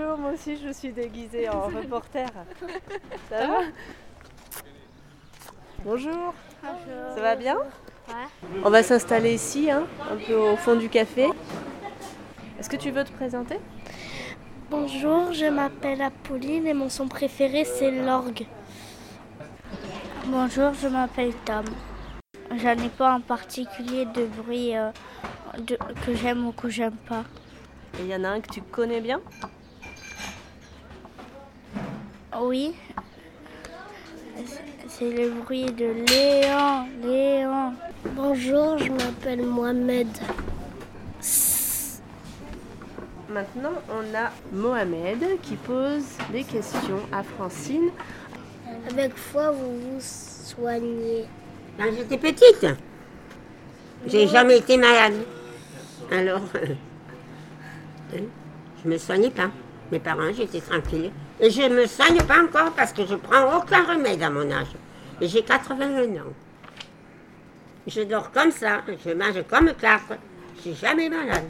[0.00, 2.26] Bonjour, moi aussi je suis déguisée en reporter.
[3.28, 3.58] Ça va
[5.84, 6.32] Bonjour.
[6.62, 7.56] Ça va bien
[8.08, 8.50] Ouais.
[8.64, 11.28] On va s'installer ici, hein, un peu au fond du café.
[12.58, 13.56] Est-ce que tu veux te présenter?
[14.70, 18.46] Bonjour, je m'appelle Apolline et mon son préféré c'est l'orgue.
[20.26, 21.64] Bonjour, je m'appelle Tom.
[22.56, 24.90] J'en ai pas en particulier de bruit euh,
[25.58, 27.24] de- que j'aime ou que j'aime pas.
[27.98, 29.20] Et il y en a un que tu connais bien?
[32.40, 32.74] Oui.
[34.88, 37.74] C'est le bruit de Léon, Léon.
[38.16, 40.08] Bonjour, je m'appelle Mohamed.
[43.28, 47.90] Maintenant, on a Mohamed qui pose des questions à Francine.
[48.90, 51.26] Avec foi, vous vous soignez.
[51.76, 52.66] Quand j'étais petite,
[54.06, 55.14] j'ai jamais été malade.
[56.10, 56.40] Alors,
[58.14, 58.16] hein,
[58.82, 59.50] je me soignais pas.
[59.92, 61.10] Mes parents, j'étais tranquille.
[61.40, 64.68] Et je me soigne pas encore parce que je prends aucun remède à mon âge.
[65.20, 66.32] Et j'ai 81 ans.
[67.86, 70.18] Je dors comme ça, je mange comme quatre.
[70.56, 71.48] Je suis jamais malade.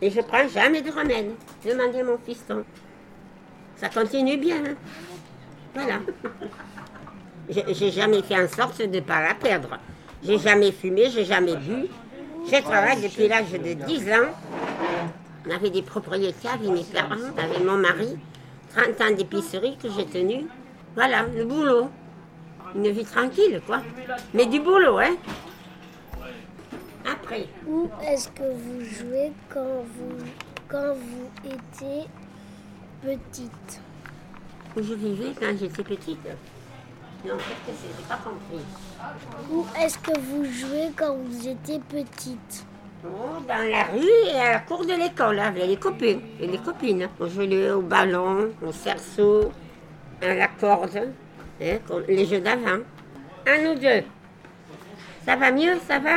[0.00, 1.32] Et je prends jamais de remède.
[1.64, 2.64] Demandez à mon fiston.
[3.76, 4.58] Ça continue bien.
[4.64, 4.74] hein.
[5.74, 5.98] Voilà.
[7.48, 9.78] J'ai jamais fait en sorte de ne pas la perdre.
[10.22, 11.86] J'ai jamais fumé, j'ai jamais bu.
[12.50, 14.30] Je travaille depuis l'âge de 10 ans.
[15.46, 18.16] On avait des propriétés avec mes parents, avec mon mari.
[18.76, 20.46] 30 ans d'épicerie que j'ai tenu.
[20.94, 21.88] Voilà, le boulot.
[22.74, 23.80] Une vie tranquille, quoi.
[24.34, 25.16] Mais du boulot, hein.
[27.10, 30.18] Après, Où est-ce que vous jouez quand vous,
[30.68, 32.06] quand vous étiez
[33.00, 33.80] petite?
[34.76, 36.18] Où je vivais quand j'étais petite.
[37.24, 38.62] Non, qu'est-ce que c'est pas compris.
[39.50, 42.66] Où est-ce que vous jouez quand vous étiez petite?
[43.04, 46.58] Oh, dans la rue et à la cour de l'école avec les copains et les
[46.58, 47.08] copines.
[47.20, 49.52] On jouait au ballon, au cerceau,
[50.22, 50.96] à la corde,
[51.60, 51.78] hein,
[52.08, 52.82] les jeux d'avant.
[53.46, 54.02] Un ou deux.
[55.24, 56.16] Ça va mieux, ça va?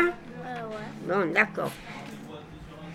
[1.07, 1.71] Bon, d'accord.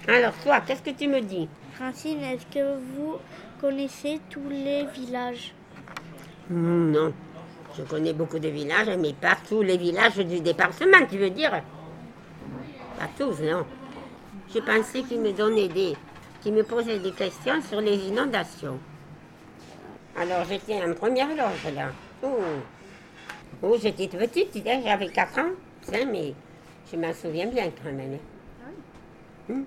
[0.08, 1.48] Alors toi, qu'est-ce que tu me dis?
[1.72, 3.16] Francine, est-ce que vous
[3.60, 5.54] connaissez tous les villages?
[6.48, 7.12] Hmm, Non.
[7.76, 11.50] Je connais beaucoup de villages, mais pas tous les villages du département, tu veux dire?
[12.98, 13.66] Pas tous, non.
[14.54, 15.96] Je pensais qu'il me donnait des.
[16.40, 18.78] qu'il me posait des questions sur les inondations.
[20.16, 21.90] Alors j'étais en première loge là.
[22.22, 22.38] Oh,
[23.62, 25.42] oh j'étais petite, hein, j'avais 4 ans,
[25.92, 26.34] hein, mais
[26.90, 28.18] je m'en souviens bien quand même.
[28.62, 29.52] hein.
[29.52, 29.64] Hmm.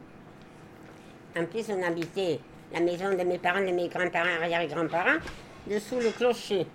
[1.37, 2.39] En plus, on habitait
[2.73, 5.19] la maison de mes parents, de mes grands-parents, arrière-grands-parents,
[5.69, 6.65] dessous le clocher.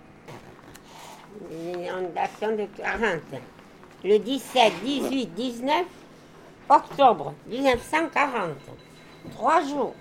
[1.49, 3.21] L'inondation de 40.
[4.05, 5.85] Le 17, 18, 19
[6.69, 8.51] octobre 1940.
[9.31, 9.95] Trois jours,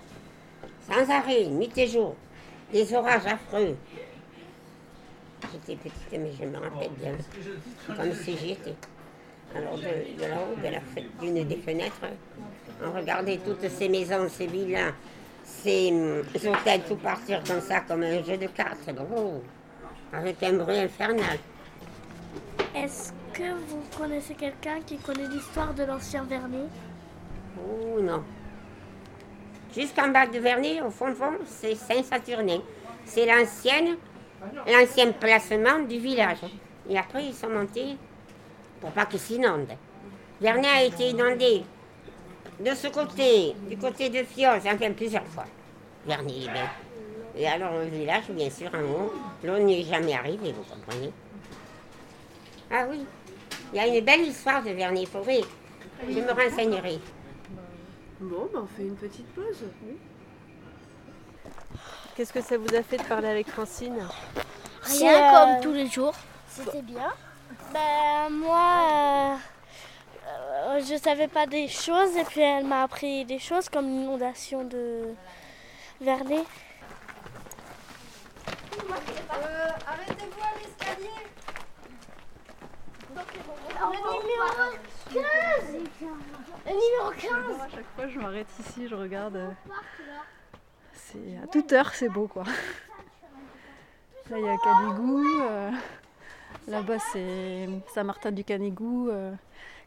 [0.91, 2.17] sans arrêt, nuit et jour.
[2.73, 3.77] Des orages affreux.
[5.53, 7.13] J'étais petite, mais je me rappelle bien.
[7.87, 8.75] Comme si j'y étais.
[9.55, 9.83] Alors, de,
[10.21, 10.81] là-haut, de la
[11.21, 12.01] d'une des fenêtres,
[12.83, 14.93] on regardait toutes ces maisons, ces villas,
[15.45, 18.89] ces hum, hôtels, tout partir comme ça, comme un jeu de cartes.
[19.15, 19.43] Oh,
[20.13, 21.39] avec un bruit infernal.
[23.33, 26.69] Que vous connaissez quelqu'un qui connaît l'histoire de l'ancien Vernet
[27.59, 28.23] Oh non.
[29.75, 32.61] Jusqu'en bas de Vernet, au fond, fond, c'est Saint-Saturnin.
[33.05, 36.43] C'est l'ancien placement du village.
[36.89, 37.97] Et après, ils sont montés
[38.81, 39.77] pour pas qu'ils s'inondent.
[40.41, 41.65] Vernet a été inondé
[42.61, 45.47] de ce côté, du côté de Fios, enfin plusieurs fois.
[46.07, 46.69] Vernet, ben.
[47.35, 51.11] Et alors, le village, bien sûr, en haut, l'eau n'y est jamais arrivée, vous comprenez.
[52.71, 53.07] Ah oui,
[53.73, 55.41] il y a une belle histoire de Vernet, il faudrait.
[56.07, 56.99] Je me renseignerai.
[58.21, 59.65] Bon, ben on fait une petite pause.
[62.15, 64.07] Qu'est-ce que ça vous a fait de parler avec Francine?
[64.83, 66.15] Rien comme tous les jours.
[66.49, 67.13] C'était bien.
[67.73, 69.39] Ben moi,
[70.27, 73.87] euh, euh, je savais pas des choses et puis elle m'a appris des choses comme
[73.87, 75.15] l'inondation de
[76.01, 76.45] Vernet.
[79.31, 81.27] Arrêtez-vous à l'escalier
[86.65, 89.39] Le numéro 15 À chaque fois, je m'arrête ici, je regarde.
[90.95, 92.45] C'est à toute heure, c'est beau quoi.
[94.31, 95.25] Là, il y a Canigou.
[95.43, 95.71] euh,
[96.69, 99.33] Là-bas, c'est Saint-Martin du Canigou, euh,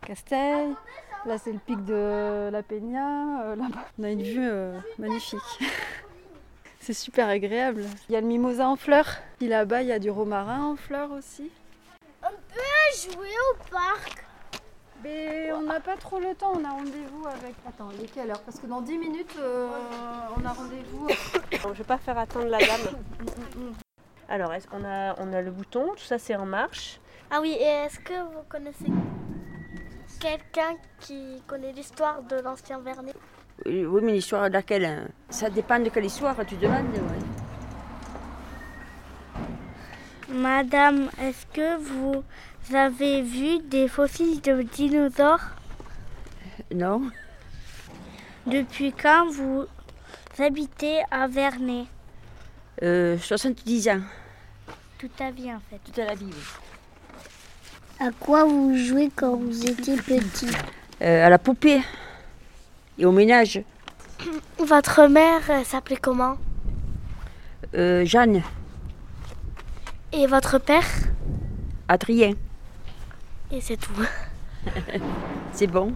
[0.05, 0.75] Castel.
[1.25, 3.41] Là, c'est le pic de la Peña.
[3.43, 4.49] euh, Là-bas, on a une vue
[4.99, 5.39] magnifique.
[6.79, 7.85] C'est super agréable.
[8.09, 9.09] Il y a le mimosa en fleurs.
[9.39, 11.49] Puis là-bas, il y a du romarin en fleurs aussi.
[13.11, 14.23] Jouer au parc.
[15.03, 17.53] Mais on n'a pas trop le temps, on a rendez-vous avec.
[17.67, 18.41] Attends, il est quelle heure?
[18.41, 19.67] Parce que dans 10 minutes, euh,
[20.35, 21.07] on a rendez-vous.
[21.51, 22.95] Je vais pas faire attendre la dame.
[24.29, 26.99] Alors, est-ce qu'on a, on a le bouton, tout ça c'est en marche.
[27.29, 28.85] Ah oui, et est-ce que vous connaissez
[30.19, 33.15] quelqu'un qui connaît l'histoire de l'ancien Vernet?
[33.65, 35.07] Oui, mais l'histoire de laquelle hein?
[35.29, 36.85] Ça dépend de quelle histoire tu demandes.
[36.93, 37.25] ouais.
[40.29, 42.23] Madame, est-ce que vous
[42.73, 45.39] avez vu des fossiles de dinosaures?
[46.73, 47.01] Non.
[48.47, 49.65] Depuis quand vous
[50.39, 51.85] habitez à Vernet
[52.83, 54.01] euh, 70 ans,
[54.97, 55.79] Toute ta vie en fait.
[55.85, 56.25] toute la vie.
[56.25, 58.05] oui.
[58.05, 60.47] À quoi vous jouez quand vous étiez petit?
[61.01, 61.81] Euh, à la poupée.
[62.97, 63.61] Et au ménage.
[64.59, 66.37] Votre mère s'appelait comment?
[67.75, 68.41] Euh, Jeanne,
[70.13, 70.85] Et votre père?
[71.87, 72.33] Adrien,
[73.51, 73.93] Et c'est tout.
[75.53, 75.93] c'est bon.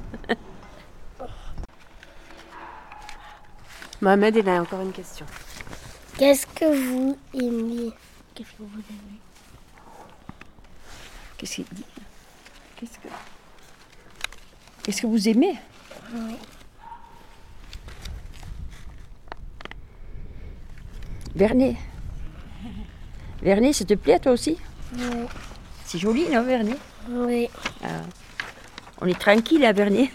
[4.01, 5.25] Mohamed, il a encore une question.
[6.17, 7.91] Qu'est-ce que vous aimez?
[8.33, 9.19] Qu'est-ce que vous aimez?
[11.37, 11.85] Qu'est-ce qu'il dit?
[12.77, 13.07] Qu'est-ce que...
[14.83, 15.57] Qu'est-ce que vous aimez?
[16.13, 16.35] Oui.
[21.35, 21.75] Vernet.
[23.41, 24.57] Vernet, ça te plaît toi aussi?
[24.93, 25.25] Oui.
[25.85, 27.49] C'est joli, non, Vernet Oui.
[27.83, 28.01] Ah.
[29.01, 30.11] On est tranquille à Vernet.